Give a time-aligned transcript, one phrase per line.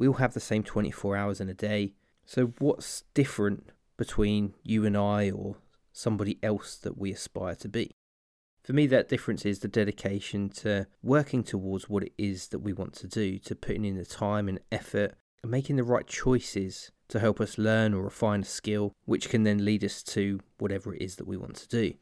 [0.00, 1.92] We all have the same 24 hours in a day.
[2.24, 3.68] So, what's different
[3.98, 5.56] between you and I or
[5.92, 7.90] somebody else that we aspire to be?
[8.62, 12.72] For me, that difference is the dedication to working towards what it is that we
[12.72, 16.90] want to do, to putting in the time and effort and making the right choices
[17.08, 20.94] to help us learn or refine a skill, which can then lead us to whatever
[20.94, 21.92] it is that we want to do.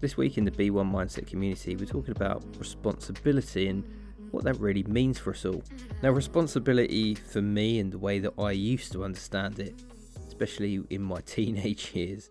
[0.00, 3.84] This week in the BeOne Mindset community, we're talking about responsibility and
[4.30, 5.62] what that really means for us all.
[6.02, 9.74] Now, responsibility for me and the way that I used to understand it,
[10.26, 12.30] especially in my teenage years,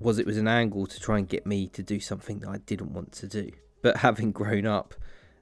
[0.00, 2.58] was it was an angle to try and get me to do something that I
[2.58, 3.52] didn't want to do.
[3.82, 4.92] But having grown up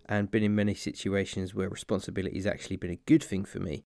[0.04, 3.86] and been in many situations where responsibility has actually been a good thing for me,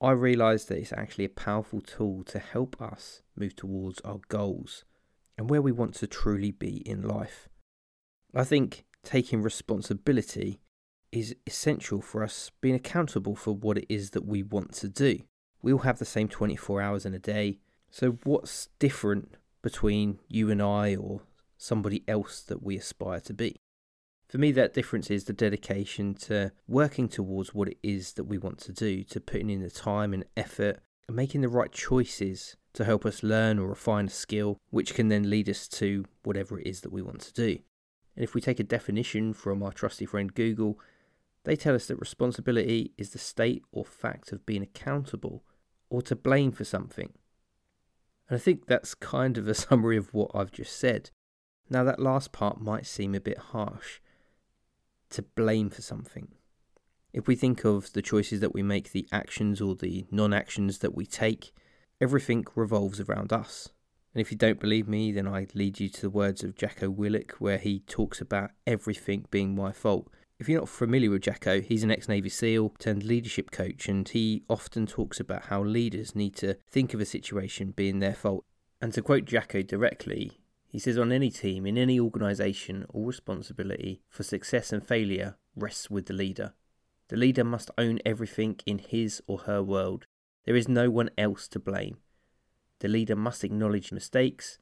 [0.00, 4.84] I realised that it's actually a powerful tool to help us move towards our goals
[5.38, 7.48] and where we want to truly be in life.
[8.34, 10.60] I think taking responsibility
[11.12, 15.20] is essential for us being accountable for what it is that we want to do.
[15.62, 20.50] We all have the same 24 hours in a day, so what's different between you
[20.50, 21.22] and I or
[21.56, 23.56] somebody else that we aspire to be?
[24.28, 28.36] For me, that difference is the dedication to working towards what it is that we
[28.36, 32.56] want to do, to putting in the time and effort and making the right choices
[32.78, 36.60] to help us learn or refine a skill, which can then lead us to whatever
[36.60, 37.58] it is that we want to do.
[38.14, 40.78] And if we take a definition from our trusty friend Google,
[41.42, 45.42] they tell us that responsibility is the state or fact of being accountable
[45.90, 47.10] or to blame for something.
[48.28, 51.10] And I think that's kind of a summary of what I've just said.
[51.68, 53.98] Now, that last part might seem a bit harsh
[55.10, 56.28] to blame for something.
[57.12, 60.78] If we think of the choices that we make, the actions or the non actions
[60.78, 61.52] that we take,
[62.00, 63.70] everything revolves around us.
[64.14, 66.90] And if you don't believe me, then I lead you to the words of Jacko
[66.90, 70.08] Willink, where he talks about everything being my fault.
[70.38, 74.08] If you're not familiar with Jacko, he's an ex Navy SEAL turned leadership coach, and
[74.08, 78.44] he often talks about how leaders need to think of a situation being their fault.
[78.80, 84.02] And to quote Jacko directly, he says, On any team, in any organisation, all responsibility
[84.08, 86.54] for success and failure rests with the leader.
[87.08, 90.06] The leader must own everything in his or her world
[90.48, 91.98] there is no one else to blame.
[92.78, 94.58] The leader must acknowledge mistakes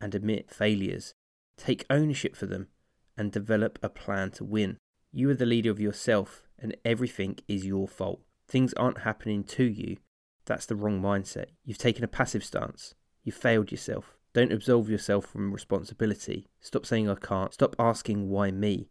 [0.00, 1.12] and admit failures,
[1.58, 2.68] take ownership for them,
[3.14, 4.78] and develop a plan to win.
[5.12, 8.22] You are the leader of yourself, and everything is your fault.
[8.48, 9.98] Things aren't happening to you.
[10.46, 11.48] That's the wrong mindset.
[11.62, 12.94] You've taken a passive stance.
[13.22, 14.16] You've failed yourself.
[14.32, 16.46] Don't absolve yourself from responsibility.
[16.58, 17.52] Stop saying I can't.
[17.52, 18.88] Stop asking why me.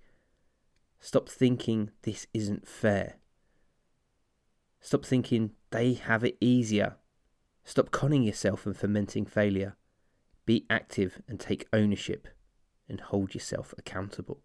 [1.00, 3.16] Stop thinking this isn't fair.
[4.80, 6.96] Stop thinking they have it easier.
[7.64, 9.76] Stop conning yourself and fomenting failure.
[10.46, 12.28] Be active and take ownership
[12.88, 14.42] and hold yourself accountable.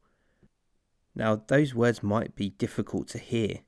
[1.15, 3.61] Now, those words might be difficult to hear.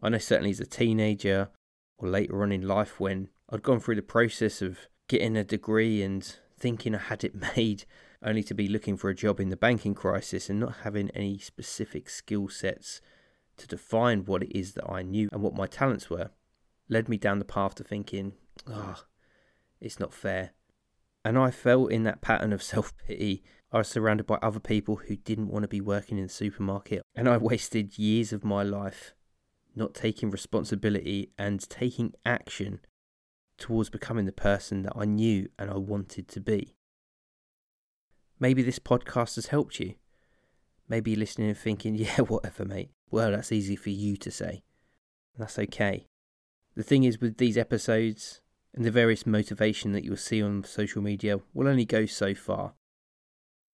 [0.00, 1.48] I know certainly as a teenager
[1.96, 4.78] or later on in life when I'd gone through the process of
[5.08, 7.84] getting a degree and thinking I had it made,
[8.22, 11.38] only to be looking for a job in the banking crisis and not having any
[11.38, 13.00] specific skill sets
[13.58, 16.30] to define what it is that I knew and what my talents were,
[16.88, 18.32] led me down the path to thinking,
[18.66, 19.04] ah, oh,
[19.80, 20.52] it's not fair.
[21.24, 23.42] And I fell in that pattern of self pity.
[23.70, 27.02] I was surrounded by other people who didn't want to be working in the supermarket,
[27.14, 29.12] and I wasted years of my life
[29.78, 32.80] not taking responsibility and taking action
[33.58, 36.74] towards becoming the person that I knew and I wanted to be.
[38.40, 39.94] Maybe this podcast has helped you.
[40.88, 42.90] Maybe you're listening and thinking, yeah, whatever, mate.
[43.10, 44.62] Well, that's easy for you to say.
[45.36, 46.06] That's okay.
[46.74, 48.40] The thing is, with these episodes
[48.74, 52.74] and the various motivation that you'll see on social media will only go so far.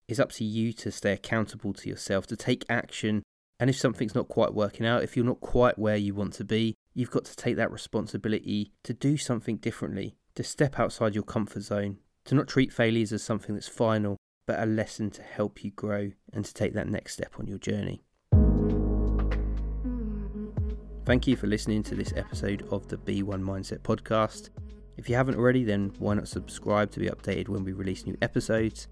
[0.07, 3.23] It's up to you to stay accountable to yourself, to take action.
[3.59, 6.43] And if something's not quite working out, if you're not quite where you want to
[6.43, 11.23] be, you've got to take that responsibility to do something differently, to step outside your
[11.23, 15.63] comfort zone, to not treat failures as something that's final, but a lesson to help
[15.63, 18.03] you grow and to take that next step on your journey.
[21.05, 24.49] Thank you for listening to this episode of the BeOne Mindset podcast.
[24.97, 28.17] If you haven't already, then why not subscribe to be updated when we release new
[28.21, 28.87] episodes?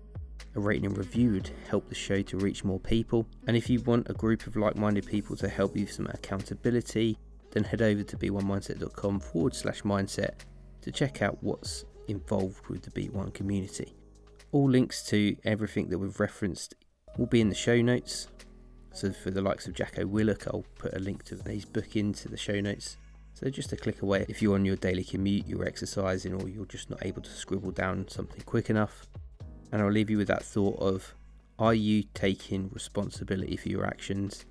[0.56, 3.26] A rating and review would help the show to reach more people.
[3.48, 6.08] And if you want a group of like minded people to help you with some
[6.08, 7.18] accountability,
[7.52, 10.42] then head over to beonemindset.com forward slash mindset
[10.82, 13.96] to check out what's involved with the B1 community.
[14.54, 16.76] All links to everything that we've referenced
[17.18, 18.28] will be in the show notes.
[18.92, 22.30] So for the likes of Jacko Willink, I'll put a link to his book into
[22.30, 22.98] the show notes.
[23.34, 26.68] So just a click away if you're on your daily commute, you're exercising, or you're
[26.68, 29.08] just not able to scribble down something quick enough.
[29.72, 31.16] And I'll leave you with that thought of
[31.58, 34.46] Are you taking responsibility for your actions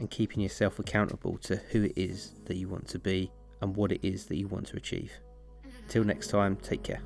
[0.00, 3.30] and keeping yourself accountable to who it is that you want to be
[3.60, 5.12] and what it is that you want to achieve?
[5.84, 7.02] Until next time, take care.